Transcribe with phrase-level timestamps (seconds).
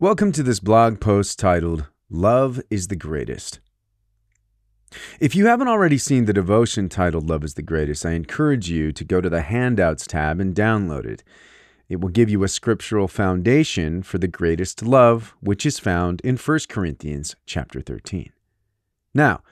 [0.00, 3.60] Welcome to this blog post titled, Love is the Greatest.
[5.20, 8.92] If you haven't already seen the devotion titled Love is the Greatest, I encourage you
[8.92, 11.22] to go to the Handouts tab and download it.
[11.90, 16.38] It will give you a scriptural foundation for the greatest love, which is found in
[16.38, 18.32] 1 Corinthians chapter 13.
[19.12, 19.42] Now,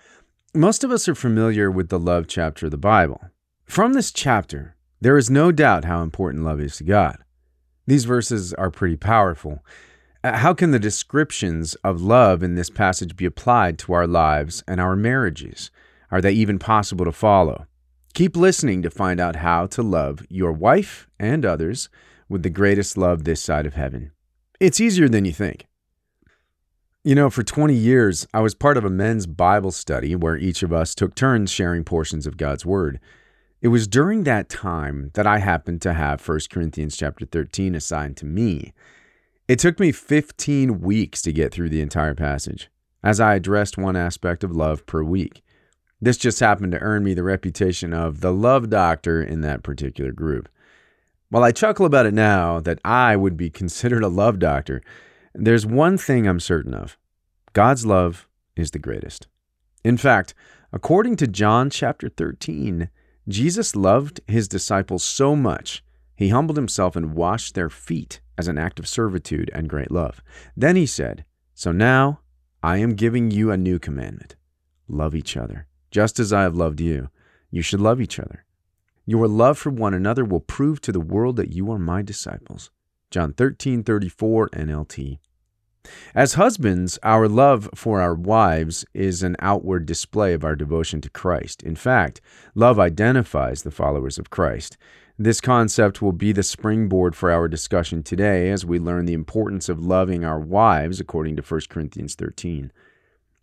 [0.55, 3.21] most of us are familiar with the love chapter of the Bible.
[3.67, 7.19] From this chapter, there is no doubt how important love is to God.
[7.87, 9.63] These verses are pretty powerful
[10.25, 14.65] Uh, how can the descriptions of love in this passage be applied to our lives
[14.67, 15.71] and our marriages?
[16.11, 17.67] Are they even possible to follow?
[18.15, 21.89] Keep listening to find out how to love your wife and others
[22.29, 24.11] with the greatest love this side of heaven.
[24.59, 25.67] It's easier than you think.
[27.05, 30.65] You know, for 20 years, I was part of a men's Bible study where each
[30.65, 32.99] of us took turns sharing portions of God's Word.
[33.63, 38.17] It was during that time that I happened to have 1 Corinthians chapter 13 assigned
[38.17, 38.73] to me.
[39.49, 42.69] It took me 15 weeks to get through the entire passage,
[43.03, 45.43] as I addressed one aspect of love per week.
[46.03, 50.13] This just happened to earn me the reputation of the love doctor in that particular
[50.13, 50.51] group.
[51.31, 54.83] While I chuckle about it now that I would be considered a love doctor,
[55.35, 56.99] there's one thing I'm certain of
[57.55, 59.29] God's love is the greatest.
[59.83, 60.35] In fact,
[60.75, 62.91] according to John chapter 13,
[63.27, 65.83] Jesus loved his disciples so much,
[66.15, 70.23] he humbled himself and washed their feet as an act of servitude and great love.
[70.57, 72.21] Then he said, So now
[72.63, 74.37] I am giving you a new commandment
[74.89, 75.67] love each other.
[75.91, 77.11] Just as I have loved you,
[77.51, 78.45] you should love each other.
[79.05, 82.71] Your love for one another will prove to the world that you are my disciples.
[83.11, 85.19] John 13, 34 NLT.
[86.15, 91.11] As husbands, our love for our wives is an outward display of our devotion to
[91.11, 91.63] Christ.
[91.63, 92.21] In fact,
[92.55, 94.77] love identifies the followers of Christ.
[95.21, 99.69] This concept will be the springboard for our discussion today as we learn the importance
[99.69, 102.71] of loving our wives according to 1 Corinthians 13.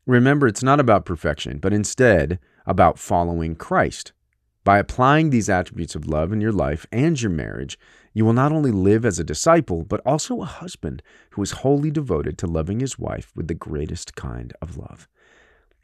[0.05, 4.13] Remember, it's not about perfection, but instead about following Christ.
[4.63, 7.77] By applying these attributes of love in your life and your marriage,
[8.13, 11.91] you will not only live as a disciple, but also a husband who is wholly
[11.91, 15.09] devoted to loving his wife with the greatest kind of love.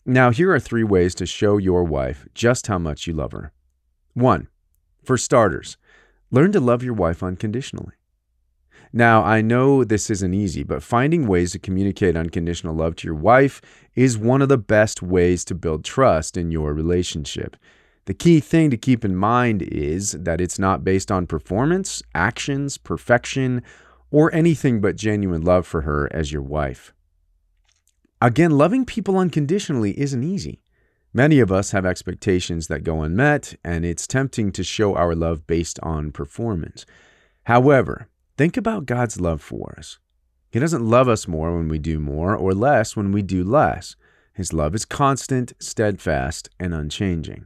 [0.05, 3.51] Now, here are three ways to show your wife just how much you love her.
[4.13, 4.47] One,
[5.03, 5.77] for starters,
[6.29, 7.93] learn to love your wife unconditionally.
[8.93, 13.15] Now, I know this isn't easy, but finding ways to communicate unconditional love to your
[13.15, 13.61] wife
[13.95, 17.55] is one of the best ways to build trust in your relationship.
[18.05, 22.77] The key thing to keep in mind is that it's not based on performance, actions,
[22.77, 23.61] perfection,
[24.09, 26.93] or anything but genuine love for her as your wife.
[28.21, 30.61] Again, loving people unconditionally isn't easy.
[31.13, 35.45] Many of us have expectations that go unmet, and it's tempting to show our love
[35.45, 36.85] based on performance.
[37.43, 38.07] However,
[38.37, 39.99] think about God's love for us.
[40.51, 43.97] He doesn't love us more when we do more or less when we do less.
[44.33, 47.45] His love is constant, steadfast, and unchanging.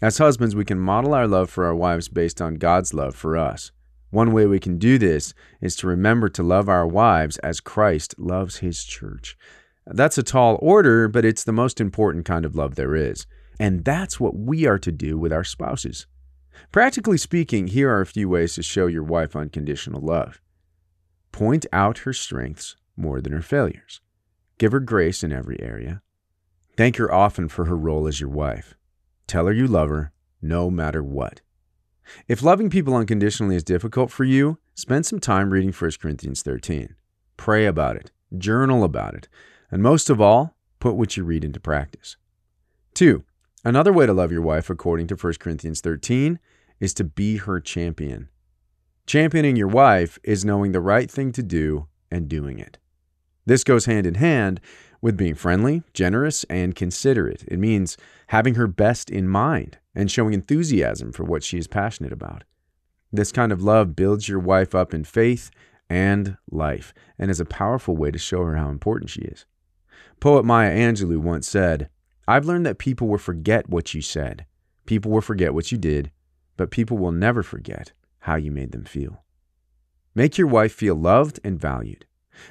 [0.00, 3.36] As husbands, we can model our love for our wives based on God's love for
[3.36, 3.72] us.
[4.10, 8.14] One way we can do this is to remember to love our wives as Christ
[8.18, 9.36] loves his church.
[9.86, 13.26] That's a tall order, but it's the most important kind of love there is.
[13.58, 16.06] And that's what we are to do with our spouses.
[16.70, 20.40] Practically speaking, here are a few ways to show your wife unconditional love.
[21.32, 24.00] Point out her strengths more than her failures.
[24.58, 26.02] Give her grace in every area.
[26.76, 28.74] Thank her often for her role as your wife.
[29.26, 31.40] Tell her you love her, no matter what.
[32.28, 36.94] If loving people unconditionally is difficult for you, spend some time reading 1 Corinthians 13.
[37.36, 39.28] Pray about it, journal about it,
[39.72, 42.16] and most of all, put what you read into practice.
[42.94, 43.24] Two,
[43.64, 46.38] another way to love your wife, according to 1 Corinthians 13,
[46.78, 48.28] is to be her champion.
[49.06, 52.78] Championing your wife is knowing the right thing to do and doing it.
[53.46, 54.60] This goes hand in hand
[55.00, 57.44] with being friendly, generous, and considerate.
[57.48, 57.96] It means
[58.28, 62.44] having her best in mind and showing enthusiasm for what she is passionate about.
[63.10, 65.50] This kind of love builds your wife up in faith
[65.90, 69.44] and life and is a powerful way to show her how important she is.
[70.22, 71.88] Poet Maya Angelou once said,
[72.28, 74.46] I've learned that people will forget what you said,
[74.86, 76.12] people will forget what you did,
[76.56, 77.90] but people will never forget
[78.20, 79.24] how you made them feel.
[80.14, 82.06] Make your wife feel loved and valued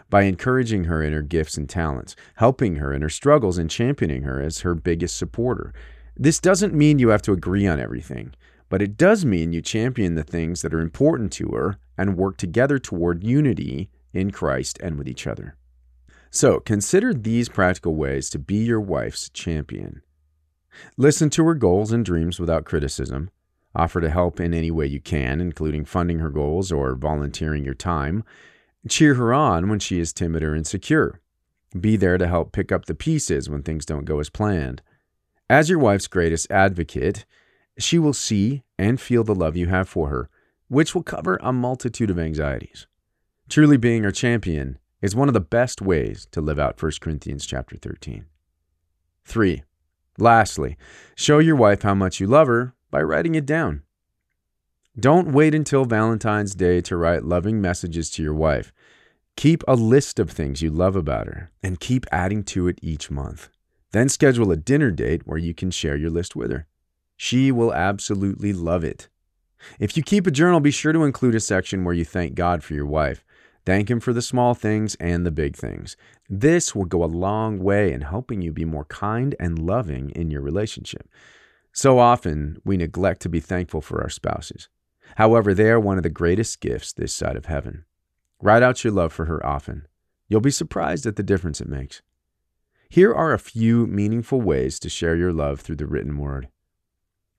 [0.10, 4.24] by encouraging her in her gifts and talents, helping her in her struggles, and championing
[4.24, 5.74] her as her biggest supporter.
[6.18, 8.34] This doesn't mean you have to agree on everything,
[8.68, 12.36] but it does mean you champion the things that are important to her and work
[12.36, 15.56] together toward unity in Christ and with each other.
[16.32, 20.02] So consider these practical ways to be your wife's champion.
[20.96, 23.30] Listen to her goals and dreams without criticism.
[23.76, 27.74] Offer to help in any way you can, including funding her goals or volunteering your
[27.74, 28.24] time.
[28.88, 31.20] Cheer her on when she is timid or insecure.
[31.78, 34.82] Be there to help pick up the pieces when things don't go as planned.
[35.50, 37.26] As your wife's greatest advocate,
[37.78, 40.30] she will see and feel the love you have for her,
[40.70, 42.88] which will cover a multitude of anxieties.
[43.50, 47.46] Truly being her champion is one of the best ways to live out 1 Corinthians
[47.46, 48.26] chapter 13.
[49.26, 49.64] 3.
[50.18, 50.78] Lastly,
[51.16, 53.84] show your wife how much you love her by writing it down.
[55.00, 58.74] Don't wait until Valentine's Day to write loving messages to your wife.
[59.38, 63.10] Keep a list of things you love about her and keep adding to it each
[63.10, 63.50] month.
[63.92, 66.68] Then schedule a dinner date where you can share your list with her.
[67.16, 69.08] She will absolutely love it.
[69.80, 72.64] If you keep a journal, be sure to include a section where you thank God
[72.64, 73.24] for your wife.
[73.66, 75.96] Thank Him for the small things and the big things.
[76.30, 80.32] This will go a long way in helping you be more kind and loving in
[80.32, 81.08] your relationship.
[81.72, 84.68] So often, we neglect to be thankful for our spouses.
[85.16, 87.86] However, they are one of the greatest gifts this side of heaven.
[88.42, 89.88] Write out your love for her often.
[90.28, 92.02] You'll be surprised at the difference it makes.
[92.90, 96.50] Here are a few meaningful ways to share your love through the written word.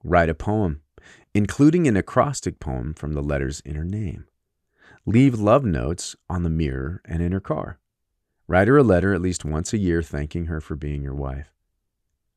[0.05, 0.83] Write a poem,
[1.35, 4.27] including an acrostic poem from the letters in her name.
[5.04, 7.81] Leave love notes on the mirror and in her car.
[8.46, 11.52] Write her a letter at least once a year thanking her for being your wife.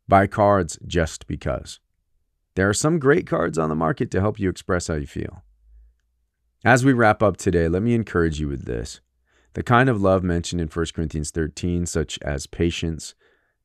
[0.08, 1.80] Buy cards just because.
[2.56, 5.44] There are some great cards on the market to help you express how you feel.
[6.64, 9.00] As we wrap up today, let me encourage you with this.
[9.54, 13.14] The kind of love mentioned in 1 Corinthians 13, such as patience,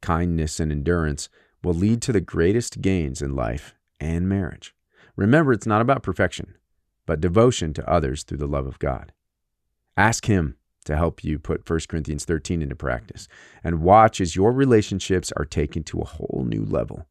[0.02, 1.30] kindness, and endurance,
[1.64, 4.74] will lead to the greatest gains in life and marriage.
[5.16, 6.54] Remember, it's not about perfection,
[7.10, 9.10] but devotion to others through the love of God.
[9.96, 10.54] Ask Him
[10.84, 13.26] to help you put 1 Corinthians 13 into practice
[13.64, 17.06] and watch as your relationships are taken to a whole new level.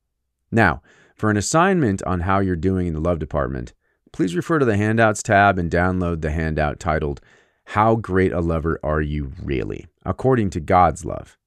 [0.53, 0.81] Now,
[1.15, 3.73] for an assignment on how you're doing in the love department,
[4.13, 7.19] please refer to the handouts tab and download the handout titled,
[7.65, 9.87] How Great a Lover Are You Really?
[10.05, 11.37] According to God's Love.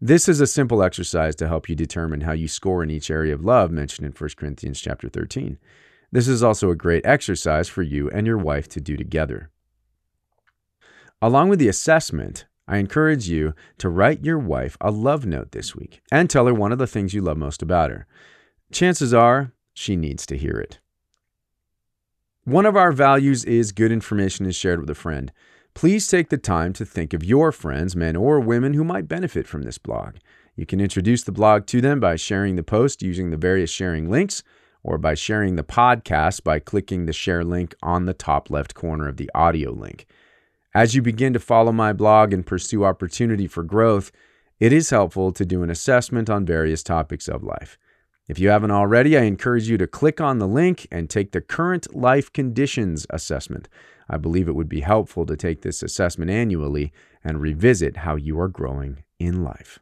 [0.00, 3.34] This is a simple exercise to help you determine how you score in each area
[3.34, 5.58] of love mentioned in 1 Corinthians chapter 13.
[6.12, 9.50] This is also a great exercise for you and your wife to do together.
[11.22, 15.74] Along with the assessment, I encourage you to write your wife a love note this
[15.74, 18.06] week and tell her one of the things you love most about her.
[18.72, 20.80] Chances are she needs to hear it.
[22.44, 25.32] One of our values is good information is shared with a friend.
[25.74, 29.46] Please take the time to think of your friends, men or women, who might benefit
[29.46, 30.16] from this blog.
[30.56, 34.10] You can introduce the blog to them by sharing the post using the various sharing
[34.10, 34.42] links
[34.82, 39.08] or by sharing the podcast by clicking the share link on the top left corner
[39.08, 40.06] of the audio link.
[40.74, 44.12] As you begin to follow my blog and pursue opportunity for growth,
[44.60, 47.78] it is helpful to do an assessment on various topics of life.
[48.28, 51.40] If you haven't already, I encourage you to click on the link and take the
[51.40, 53.68] current life conditions assessment.
[54.08, 56.92] I believe it would be helpful to take this assessment annually
[57.24, 59.80] and revisit how you are growing in life.